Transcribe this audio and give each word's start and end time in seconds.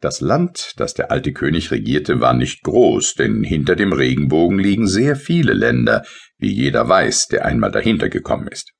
Das 0.00 0.20
Land, 0.20 0.72
das 0.76 0.94
der 0.94 1.10
alte 1.10 1.32
König 1.32 1.70
regierte, 1.70 2.20
war 2.20 2.34
nicht 2.34 2.62
groß, 2.62 3.14
denn 3.14 3.44
hinter 3.44 3.76
dem 3.76 3.92
Regenbogen 3.92 4.58
liegen 4.58 4.86
sehr 4.88 5.16
viele 5.16 5.52
Länder, 5.52 6.04
wie 6.38 6.52
jeder 6.52 6.88
weiß, 6.88 7.28
der 7.28 7.44
einmal 7.44 7.70
dahinter 7.70 8.08
gekommen 8.08 8.48
ist. 8.48 8.72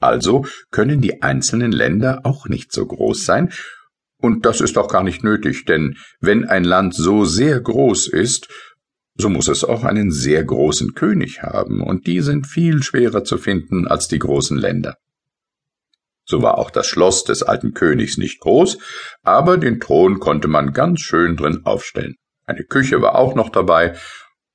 Also 0.00 0.46
können 0.70 1.00
die 1.00 1.22
einzelnen 1.22 1.72
Länder 1.72 2.20
auch 2.24 2.48
nicht 2.48 2.72
so 2.72 2.86
groß 2.86 3.24
sein, 3.24 3.52
und 4.20 4.46
das 4.46 4.60
ist 4.60 4.76
auch 4.76 4.88
gar 4.88 5.04
nicht 5.04 5.22
nötig, 5.22 5.64
denn 5.64 5.96
wenn 6.20 6.44
ein 6.44 6.64
Land 6.64 6.94
so 6.94 7.24
sehr 7.24 7.60
groß 7.60 8.08
ist, 8.08 8.48
so 9.14 9.28
muss 9.28 9.48
es 9.48 9.64
auch 9.64 9.84
einen 9.84 10.10
sehr 10.10 10.44
großen 10.44 10.94
König 10.94 11.42
haben, 11.42 11.82
und 11.82 12.06
die 12.06 12.20
sind 12.20 12.46
viel 12.46 12.82
schwerer 12.82 13.24
zu 13.24 13.38
finden 13.38 13.86
als 13.86 14.08
die 14.08 14.18
großen 14.18 14.58
Länder. 14.58 14.96
So 16.30 16.42
war 16.42 16.58
auch 16.58 16.70
das 16.70 16.86
Schloss 16.86 17.24
des 17.24 17.42
alten 17.42 17.72
Königs 17.72 18.18
nicht 18.18 18.40
groß, 18.40 18.76
aber 19.22 19.56
den 19.56 19.80
Thron 19.80 20.18
konnte 20.18 20.46
man 20.46 20.74
ganz 20.74 21.00
schön 21.00 21.36
drin 21.36 21.62
aufstellen. 21.64 22.16
Eine 22.44 22.64
Küche 22.64 23.00
war 23.00 23.14
auch 23.14 23.34
noch 23.34 23.48
dabei, 23.48 23.96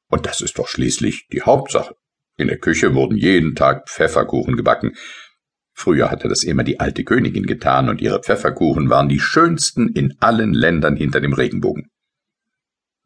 und 0.07 0.27
das 0.27 0.41
ist 0.41 0.59
doch 0.59 0.67
schließlich 0.67 1.27
die 1.31 1.41
Hauptsache. 1.41 1.95
In 2.37 2.47
der 2.47 2.59
Küche 2.59 2.93
wurden 2.93 3.17
jeden 3.17 3.55
Tag 3.55 3.89
Pfefferkuchen 3.89 4.55
gebacken, 4.55 4.93
Früher 5.73 6.11
hatte 6.11 6.27
das 6.27 6.43
immer 6.43 6.63
die 6.63 6.79
alte 6.79 7.03
Königin 7.03 7.45
getan, 7.45 7.89
und 7.89 7.99
ihre 7.99 8.21
Pfefferkuchen 8.21 8.89
waren 8.89 9.09
die 9.09 9.19
schönsten 9.19 9.89
in 9.89 10.15
allen 10.19 10.53
Ländern 10.53 10.95
hinter 10.95 11.19
dem 11.19 11.33
Regenbogen. 11.33 11.89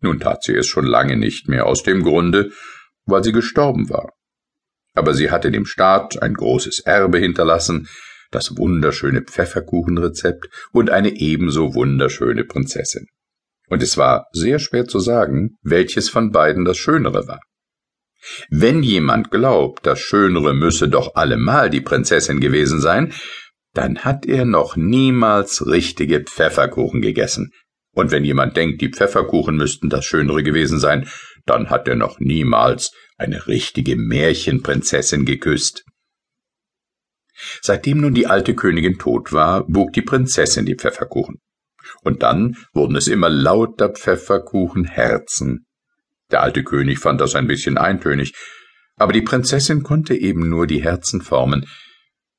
Nun 0.02 0.20
tat 0.20 0.44
sie 0.44 0.54
es 0.54 0.68
schon 0.68 0.86
lange 0.86 1.18
nicht 1.18 1.48
mehr 1.48 1.66
aus 1.66 1.82
dem 1.82 2.04
Grunde, 2.04 2.52
weil 3.06 3.24
sie 3.24 3.32
gestorben 3.32 3.90
war. 3.90 4.12
Aber 4.94 5.14
sie 5.14 5.32
hatte 5.32 5.50
dem 5.50 5.66
Staat 5.66 6.22
ein 6.22 6.34
großes 6.34 6.82
Erbe 6.82 7.20
hinterlassen, 7.20 7.88
das 8.32 8.58
wunderschöne 8.58 9.22
Pfefferkuchenrezept 9.22 10.48
und 10.72 10.90
eine 10.90 11.20
ebenso 11.20 11.74
wunderschöne 11.74 12.44
Prinzessin. 12.44 13.08
Und 13.68 13.84
es 13.84 13.98
war 13.98 14.28
sehr 14.32 14.60
schwer 14.60 14.86
zu 14.86 15.00
sagen, 15.00 15.58
welches 15.62 16.10
von 16.10 16.32
beiden 16.32 16.66
das 16.66 16.78
Schönere 16.78 17.28
war. 17.28 17.40
Wenn 18.50 18.84
jemand 18.84 19.32
glaubt, 19.32 19.86
das 19.86 20.00
Schönere 20.00 20.54
müsse 20.54 20.90
doch 20.90 21.16
allemal 21.16 21.70
die 21.70 21.82
Prinzessin 21.82 22.40
gewesen 22.40 22.82
sein, 22.82 23.14
dann 23.74 24.00
hat 24.00 24.26
er 24.26 24.46
noch 24.46 24.76
niemals 24.76 25.66
richtige 25.68 26.22
Pfefferkuchen 26.22 27.02
gegessen. 27.02 27.52
Und 27.94 28.12
wenn 28.12 28.26
jemand 28.26 28.58
denkt, 28.58 28.82
die 28.82 28.90
Pfefferkuchen 28.90 29.56
müssten 29.56 29.90
das 29.90 30.06
Schönere 30.06 30.44
gewesen 30.44 30.80
sein, 30.80 31.08
dann 31.46 31.70
hat 31.70 31.88
er 31.88 31.96
noch 31.96 32.20
niemals 32.20 32.92
eine 33.18 33.48
richtige 33.48 33.96
Märchenprinzessin 33.96 35.26
geküsst. 35.26 35.84
Seitdem 37.62 38.02
nun 38.02 38.14
die 38.14 38.28
alte 38.28 38.56
Königin 38.56 38.98
tot 38.98 39.34
war, 39.34 39.66
bog 39.68 39.94
die 39.94 40.02
Prinzessin 40.02 40.66
die 40.66 40.76
Pfefferkuchen. 40.76 41.40
Und 42.04 42.24
dann 42.24 42.58
wurden 42.74 42.96
es 42.96 43.08
immer 43.08 43.30
lauter 43.30 43.90
Pfefferkuchenherzen, 43.90 45.68
der 46.32 46.42
alte 46.42 46.64
König 46.64 47.00
fand 47.00 47.22
das 47.22 47.36
ein 47.36 47.48
bisschen 47.48 47.78
eintönig, 47.78 48.34
aber 48.98 49.14
die 49.14 49.22
Prinzessin 49.22 49.84
konnte 49.84 50.16
eben 50.16 50.50
nur 50.50 50.68
die 50.68 50.84
Herzen 50.84 51.22
formen, 51.22 51.66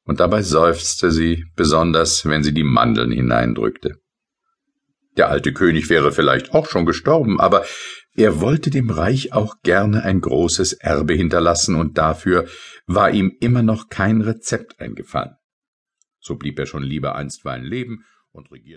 und 0.05 0.21
dabei 0.21 0.43
seufzte 0.43 1.11
sie, 1.11 1.45
besonders 1.55 2.27
wenn 2.27 2.43
sie 2.43 2.53
die 2.53 2.65
Mandeln 2.65 3.13
hineindrückte. 3.13 3.95
Der 5.17 5.31
alte 5.31 5.53
König 5.53 5.91
wäre 5.91 6.13
vielleicht 6.13 6.55
auch 6.55 6.69
schon 6.69 6.87
gestorben, 6.87 7.41
aber 7.41 7.65
er 8.19 8.41
wollte 8.41 8.71
dem 8.71 8.91
Reich 8.91 9.33
auch 9.33 9.63
gerne 9.63 10.03
ein 10.03 10.21
großes 10.21 10.73
Erbe 10.73 11.15
hinterlassen, 11.15 11.77
und 11.77 11.99
dafür 11.99 12.49
war 12.87 13.11
ihm 13.13 13.37
immer 13.41 13.63
noch 13.63 13.89
kein 13.89 14.21
Rezept 14.21 14.81
eingefallen. 14.81 15.37
So 16.19 16.35
blieb 16.35 16.59
er 16.59 16.67
schon 16.67 16.83
lieber 16.83 17.15
einstweilen 17.15 17.65
leben 17.65 18.05
und 18.33 18.51
regierte 18.51 18.77